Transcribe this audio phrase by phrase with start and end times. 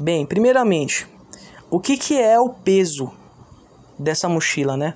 [0.00, 1.08] Bem, primeiramente,
[1.70, 3.10] o que, que é o peso
[3.98, 4.94] dessa mochila, né?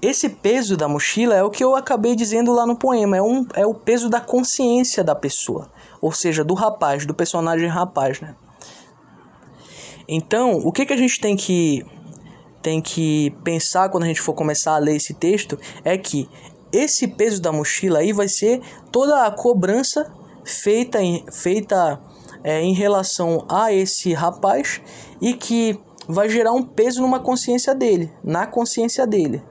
[0.00, 3.44] Esse peso da mochila é o que eu acabei dizendo lá no poema, é, um,
[3.54, 8.36] é o peso da consciência da pessoa, ou seja, do rapaz, do personagem rapaz, né?
[10.06, 11.84] Então, o que, que a gente tem que,
[12.62, 16.28] tem que pensar quando a gente for começar a ler esse texto é que
[16.70, 18.60] esse peso da mochila aí vai ser
[18.92, 20.12] toda a cobrança
[20.44, 20.98] feita
[21.32, 22.00] feita,
[22.46, 24.80] é, em relação a esse rapaz
[25.20, 25.76] e que
[26.08, 29.42] vai gerar um peso numa consciência dele, na consciência dele.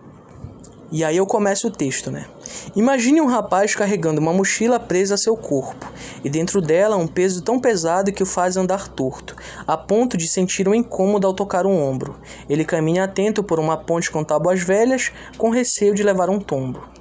[0.89, 2.25] E aí eu começo o texto, né?
[2.73, 5.91] Imagine um rapaz carregando uma mochila presa a seu corpo,
[6.23, 9.35] e dentro dela um peso tão pesado que o faz andar torto,
[9.67, 12.15] a ponto de sentir um incômodo ao tocar um ombro.
[12.47, 16.94] Ele caminha atento por uma ponte com tábuas velhas, com receio de levar um tombo.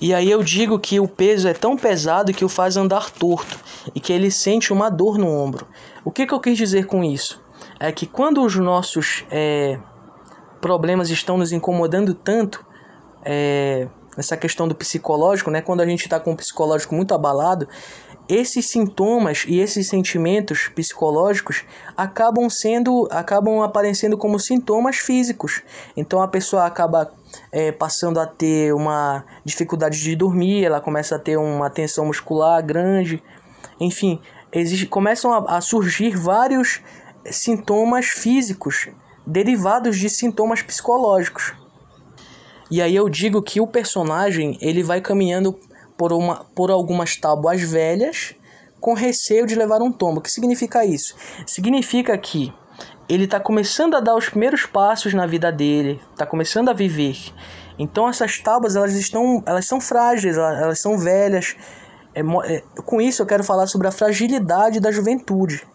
[0.00, 3.58] E aí eu digo que o peso é tão pesado que o faz andar torto
[3.94, 5.66] e que ele sente uma dor no ombro.
[6.04, 7.44] O que, que eu quis dizer com isso?
[7.78, 9.78] é que quando os nossos é,
[10.60, 12.64] problemas estão nos incomodando tanto,
[13.24, 17.68] é, essa questão do psicológico, né, quando a gente está com o psicológico muito abalado,
[18.28, 21.64] esses sintomas e esses sentimentos psicológicos
[21.96, 25.62] acabam sendo acabam aparecendo como sintomas físicos
[25.96, 27.12] então a pessoa acaba
[27.52, 32.64] é, passando a ter uma dificuldade de dormir ela começa a ter uma tensão muscular
[32.64, 33.22] grande
[33.80, 34.20] enfim
[34.52, 36.80] existe, começam a, a surgir vários
[37.30, 38.88] sintomas físicos
[39.26, 41.52] derivados de sintomas psicológicos.
[42.70, 45.58] E aí eu digo que o personagem ele vai caminhando
[45.96, 48.34] por, uma, por algumas tábuas velhas
[48.80, 50.20] com receio de levar um tombo.
[50.20, 51.16] O que significa isso?
[51.46, 52.52] Significa que
[53.08, 57.16] ele está começando a dar os primeiros passos na vida dele, está começando a viver.
[57.78, 61.56] Então essas tábuas elas estão, elas são frágeis, elas, são velhas.
[62.14, 65.66] É, é, com isso eu quero falar sobre a fragilidade da juventude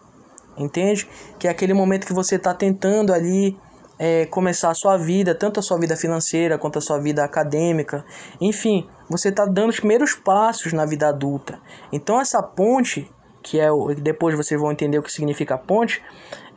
[0.56, 1.08] entende?
[1.38, 3.56] Que é aquele momento que você está tentando ali
[3.98, 8.04] é, começar a sua vida, tanto a sua vida financeira quanto a sua vida acadêmica,
[8.40, 11.60] enfim, você está dando os primeiros passos na vida adulta.
[11.92, 13.08] Então essa ponte,
[13.42, 16.02] que é o, depois vocês vão entender o que significa ponte,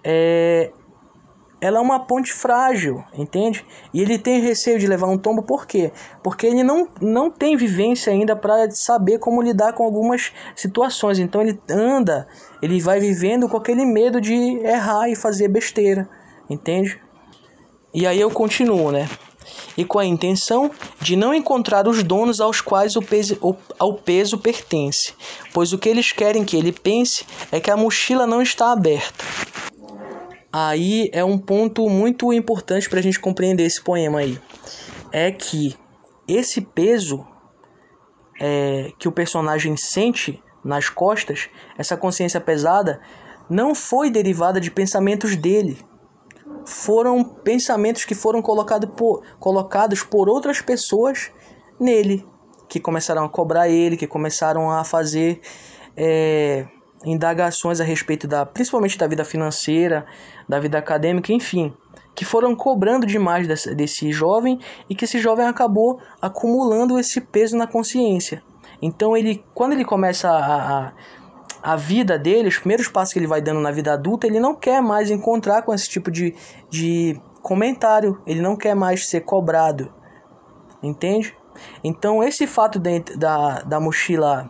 [0.04, 0.72] é,
[1.60, 3.66] ela é uma ponte frágil, entende?
[3.94, 5.92] E ele tem receio de levar um tombo, por quê?
[6.24, 11.18] Porque ele não, não tem vivência ainda para saber como lidar com algumas situações.
[11.18, 12.28] Então ele anda,
[12.62, 14.34] ele vai vivendo com aquele medo de
[14.64, 16.08] errar e fazer besteira,
[16.50, 17.02] entende?
[17.94, 19.08] E aí eu continuo, né?
[19.78, 23.38] E com a intenção de não encontrar os donos aos quais o peso,
[23.78, 25.14] ao peso pertence,
[25.54, 29.26] pois o que eles querem que ele pense é que a mochila não está aberta
[30.58, 34.40] aí é um ponto muito importante para a gente compreender esse poema aí.
[35.12, 35.76] É que
[36.26, 37.28] esse peso
[38.40, 43.02] é, que o personagem sente nas costas, essa consciência pesada,
[43.50, 45.78] não foi derivada de pensamentos dele.
[46.66, 51.32] Foram pensamentos que foram colocado por, colocados por outras pessoas
[51.80, 52.26] nele,
[52.68, 55.42] que começaram a cobrar ele, que começaram a fazer
[55.96, 56.66] é,
[57.06, 60.06] indagações a respeito da, principalmente da vida financeira,
[60.48, 61.74] da vida acadêmica, enfim,
[62.16, 64.60] que foram cobrando demais desse, desse jovem
[64.90, 68.42] e que esse jovem acabou acumulando esse peso na consciência.
[68.82, 70.94] Então ele, quando ele começa a, a,
[71.66, 74.54] a vida dele, os primeiros passos que ele vai dando na vida adulta, ele não
[74.54, 76.36] quer mais encontrar com esse tipo de,
[76.70, 79.92] de comentário, ele não quer mais ser cobrado,
[80.84, 81.36] entende?
[81.84, 82.80] Então esse fato
[83.18, 84.48] da, da mochila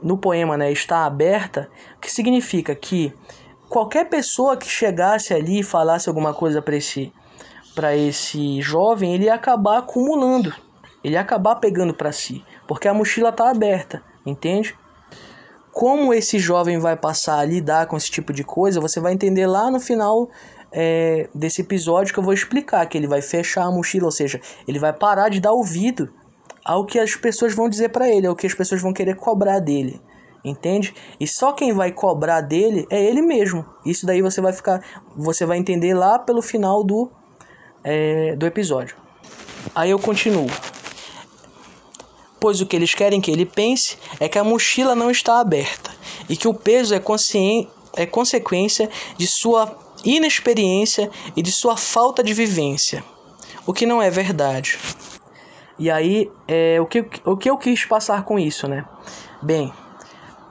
[0.00, 1.68] no poema né, está aberta,
[2.00, 3.12] que significa que
[3.68, 7.12] qualquer pessoa que chegasse ali e falasse alguma coisa para esse,
[7.74, 10.54] para esse jovem, ele ia acabar acumulando,
[11.02, 14.78] ele ia acabar pegando para si, porque a mochila está aberta, entende?
[15.72, 19.46] Como esse jovem vai passar a lidar com esse tipo de coisa, você vai entender
[19.46, 20.28] lá no final
[20.72, 24.40] é, desse episódio que eu vou explicar, que ele vai fechar a mochila, ou seja,
[24.66, 26.12] ele vai parar de dar ouvido
[26.64, 29.58] ao que as pessoas vão dizer para ele, ao que as pessoas vão querer cobrar
[29.60, 30.00] dele.
[30.44, 30.94] Entende?
[31.18, 33.64] E só quem vai cobrar dele é ele mesmo.
[33.84, 34.82] Isso daí você vai ficar,
[35.14, 37.10] você vai entender lá pelo final do
[37.84, 38.96] é, do episódio.
[39.74, 40.46] Aí eu continuo.
[42.40, 45.94] Pois o que eles querem que ele pense é que a mochila não está aberta
[46.28, 47.02] e que o peso é,
[47.96, 53.04] é consequência de sua inexperiência e de sua falta de vivência,
[53.66, 54.78] o que não é verdade.
[55.78, 58.84] E aí, é, o, que, o que eu quis passar com isso, né?
[59.42, 59.72] Bem,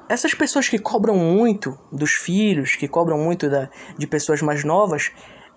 [0.07, 5.11] essas pessoas que cobram muito dos filhos, que cobram muito da, de pessoas mais novas,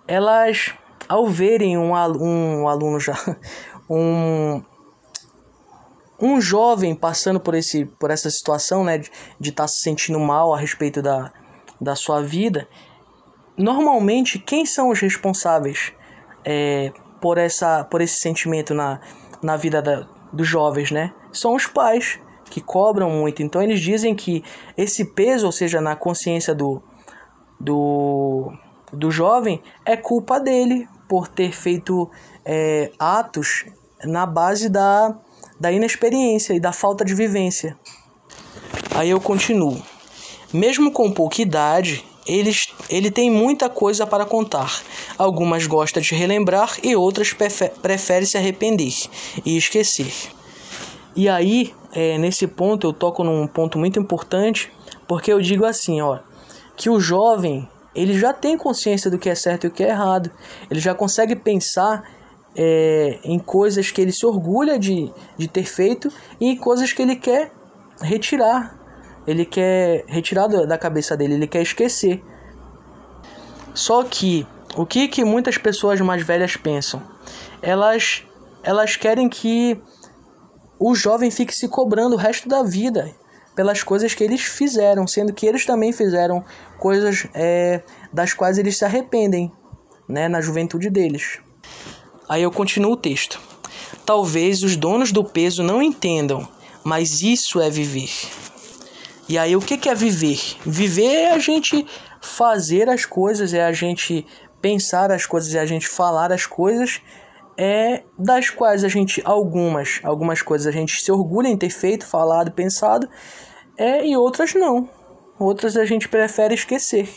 [0.07, 0.75] elas,
[1.09, 3.17] ao verem um, um aluno já,
[3.89, 4.63] um,
[6.23, 10.55] um jovem passando por, esse, por essa situação, né, de estar tá se sentindo mal
[10.55, 11.33] a respeito da,
[11.81, 12.69] da sua vida,
[13.57, 15.93] normalmente quem são os responsáveis
[16.45, 19.01] é, por, essa, por esse sentimento na,
[19.43, 21.13] na vida da, dos jovens, né?
[21.33, 22.21] São os pais
[22.51, 23.43] que cobram muito.
[23.43, 24.45] Então eles dizem que
[24.77, 26.83] esse peso, ou seja, na consciência do,
[27.59, 28.53] do,
[28.93, 32.09] do jovem, é culpa dele por ter feito
[32.45, 33.65] é, atos
[34.05, 35.17] na base da,
[35.63, 37.79] da inexperiência e da falta de vivência.
[38.97, 39.81] Aí eu continuo.
[40.53, 44.83] Mesmo com pouca idade, eles, ele tem muita coisa para contar.
[45.17, 48.93] Algumas gosta de relembrar e outras prefere se arrepender
[49.45, 50.13] e esquecer.
[51.15, 54.69] E aí, é, nesse ponto, eu toco num ponto muito importante,
[55.07, 56.19] porque eu digo assim, ó,
[56.77, 59.91] que o jovem ele já tem consciência do que é certo e o que é
[59.91, 60.29] errado.
[60.69, 62.03] Ele já consegue pensar
[62.57, 66.11] é, em coisas que ele se orgulha de, de ter feito
[66.41, 67.53] e em coisas que ele quer
[68.01, 68.83] retirar
[69.27, 72.23] ele quer retirar da cabeça dele, ele quer esquecer.
[73.75, 74.47] Só que
[74.77, 77.03] o que, que muitas pessoas mais velhas pensam?
[77.61, 78.25] Elas,
[78.63, 79.81] elas querem que
[80.79, 83.11] o jovem fique se cobrando o resto da vida
[83.55, 86.45] pelas coisas que eles fizeram, sendo que eles também fizeram
[86.79, 87.83] coisas é,
[88.13, 89.53] das quais eles se arrependem
[90.09, 91.39] né, na juventude deles.
[92.33, 93.39] Aí eu continuo o texto.
[94.07, 96.49] Talvez os donos do peso não entendam,
[96.83, 98.09] mas isso é viver.
[99.29, 100.41] E aí, o que é viver?
[100.65, 101.87] Viver é a gente
[102.23, 104.27] fazer as coisas, é a gente
[104.63, 107.03] pensar as coisas, é a gente falar as coisas,
[107.55, 112.07] é das quais a gente, algumas, algumas coisas a gente se orgulha em ter feito,
[112.07, 113.07] falado, pensado,
[113.77, 114.89] é, e outras não.
[115.39, 117.11] Outras a gente prefere esquecer.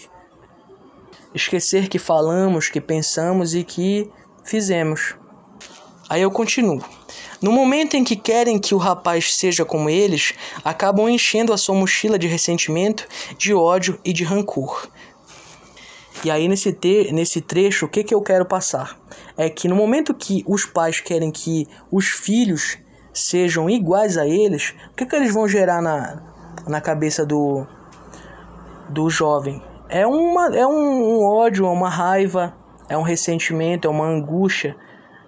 [1.34, 4.12] Esquecer que falamos, que pensamos e que
[4.46, 5.16] fizemos.
[6.08, 6.82] Aí eu continuo.
[7.42, 10.34] No momento em que querem que o rapaz seja como eles,
[10.64, 13.08] acabam enchendo a sua mochila de ressentimento,
[13.38, 14.88] de ódio e de rancor.
[16.24, 18.98] E aí, nesse, te nesse trecho, o que, que eu quero passar?
[19.36, 22.78] É que no momento que os pais querem que os filhos
[23.14, 26.22] sejam iguais a eles, o que, que eles vão gerar na,
[26.68, 27.68] na cabeça do,
[28.90, 29.62] do jovem?
[29.90, 32.56] É, uma, é um, um ódio, é uma raiva,
[32.90, 34.76] é um ressentimento, é uma angústia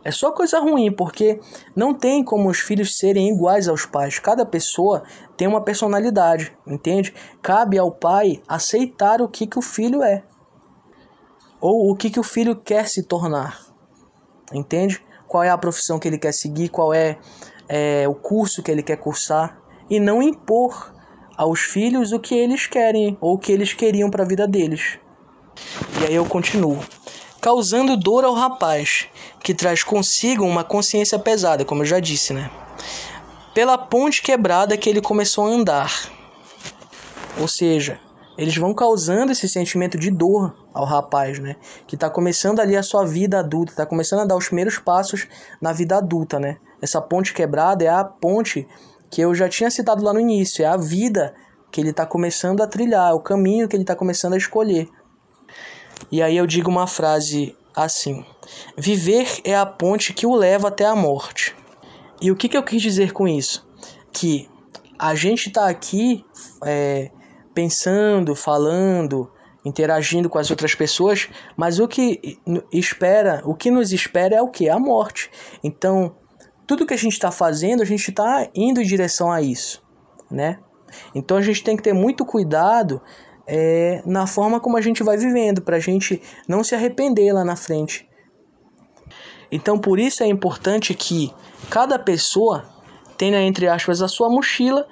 [0.07, 1.38] é só coisa ruim, porque
[1.75, 4.19] não tem como os filhos serem iguais aos pais.
[4.19, 5.04] Cada pessoa
[5.36, 7.13] tem uma personalidade, entende?
[7.42, 10.24] Cabe ao pai aceitar o que, que o filho é.
[11.59, 13.60] Ou o que, que o filho quer se tornar.
[14.53, 15.03] Entende?
[15.27, 17.19] Qual é a profissão que ele quer seguir, qual é,
[17.68, 19.60] é o curso que ele quer cursar.
[19.89, 20.95] E não impor
[21.36, 25.00] aos filhos o que eles querem ou o que eles queriam para a vida deles.
[26.00, 26.80] E aí eu continuo
[27.42, 29.07] causando dor ao rapaz,
[29.44, 32.50] que traz consigo uma consciência pesada, como eu já disse, né?
[33.54, 35.92] Pela ponte quebrada que ele começou a andar.
[37.39, 38.00] Ou seja,
[38.38, 41.56] eles vão causando esse sentimento de dor ao rapaz, né?
[41.88, 45.28] Que está começando ali a sua vida adulta, está começando a dar os primeiros passos
[45.60, 46.57] na vida adulta, né?
[46.81, 48.68] Essa ponte quebrada é a ponte
[49.10, 51.34] que eu já tinha citado lá no início, é a vida
[51.72, 54.88] que ele está começando a trilhar, é o caminho que ele está começando a escolher.
[56.11, 58.25] E aí eu digo uma frase assim:
[58.77, 61.55] Viver é a ponte que o leva até a morte.
[62.21, 63.67] E o que, que eu quis dizer com isso?
[64.11, 64.49] Que
[64.97, 66.25] a gente está aqui
[66.65, 67.11] é,
[67.53, 69.31] pensando, falando,
[69.63, 72.39] interagindo com as outras pessoas, mas o que
[72.72, 74.69] espera, o que nos espera é o que?
[74.69, 75.29] A morte.
[75.63, 76.15] Então,
[76.65, 79.83] tudo que a gente está fazendo, a gente está indo em direção a isso,
[80.31, 80.60] né?
[81.13, 83.01] Então a gente tem que ter muito cuidado
[83.48, 87.46] é, na forma como a gente vai vivendo, para a gente não se arrepender lá
[87.46, 88.08] na frente.
[89.50, 91.34] Então, por isso é importante que
[91.70, 92.66] cada pessoa
[93.18, 94.86] tenha, entre aspas, a sua mochila,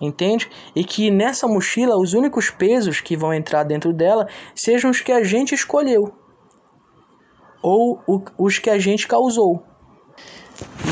[0.00, 0.48] entende?
[0.74, 5.10] E que nessa mochila os únicos pesos que vão entrar dentro dela sejam os que
[5.10, 6.14] a gente escolheu
[7.60, 8.00] ou
[8.38, 9.62] os que a gente causou.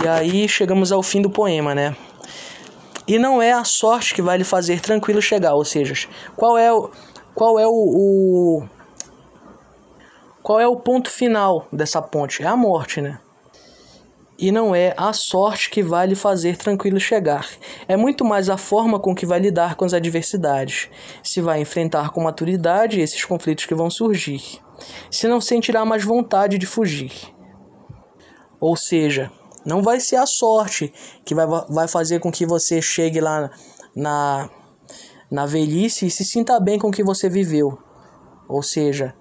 [0.02, 1.96] E aí chegamos ao fim do poema, né?
[3.08, 5.94] E não é a sorte que vai lhe fazer tranquilo chegar, ou seja,
[6.36, 6.90] qual é o
[7.34, 8.68] qual é o, o
[10.42, 12.42] qual é o ponto final dessa ponte?
[12.42, 13.18] É a morte, né?
[14.38, 17.48] E não é a sorte que vai lhe fazer tranquilo chegar.
[17.88, 20.88] É muito mais a forma com que vai lidar com as adversidades.
[21.22, 24.60] Se vai enfrentar com maturidade esses conflitos que vão surgir.
[25.10, 27.12] Se não sentirá mais vontade de fugir.
[28.60, 29.32] Ou seja,
[29.68, 30.92] não vai ser a sorte
[31.26, 33.50] que vai, vai fazer com que você chegue lá
[33.94, 34.48] na,
[35.30, 37.78] na velhice e se sinta bem com o que você viveu.
[38.48, 39.14] Ou seja,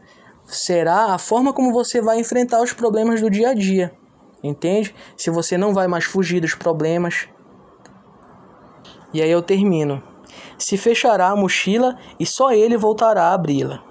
[0.45, 3.93] será a forma como você vai enfrentar os problemas do dia a dia.
[4.41, 4.95] Entende?
[5.17, 7.27] Se você não vai mais fugir dos problemas,
[9.13, 10.01] E aí eu termino.
[10.57, 13.83] Se fechará a mochila e só ele voltará a abri-la.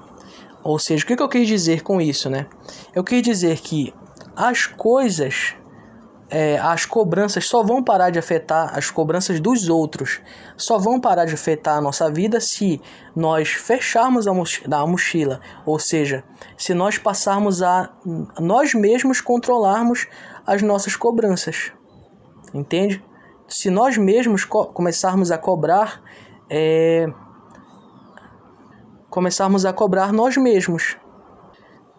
[0.63, 2.47] Ou seja, o que eu quis dizer com isso, né?
[2.95, 3.93] Eu quis dizer que
[4.35, 5.55] as coisas,
[6.29, 10.21] é, as cobranças só vão parar de afetar as cobranças dos outros,
[10.57, 12.81] só vão parar de afetar a nossa vida se
[13.15, 16.25] nós fecharmos a mochila, ou seja,
[16.57, 17.91] se nós passarmos a
[18.41, 20.09] nós mesmos controlarmos
[20.47, 21.73] as nossas cobranças,
[22.53, 23.03] entende?
[23.49, 26.03] Se nós mesmos co começarmos a cobrar,
[26.51, 27.07] é,
[29.09, 30.97] começarmos a cobrar nós mesmos,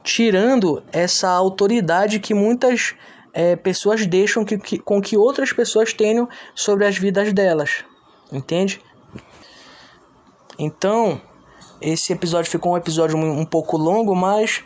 [0.03, 2.93] tirando essa autoridade que muitas
[3.37, 7.85] é, pessoas deixam que, que, com que outras pessoas tenham sobre as vidas delas,
[8.33, 8.81] entende?
[10.57, 11.21] Então,
[11.79, 14.63] esse episódio ficou um episódio um, um pouco longo, mas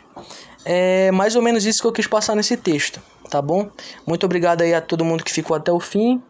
[0.64, 2.98] é mais ou menos isso que eu quis passar nesse texto,
[3.28, 3.68] tá bom?
[4.06, 6.22] Muito obrigado aí a todo mundo que ficou até o fim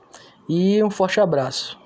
[0.48, 1.78] e um forte abraço.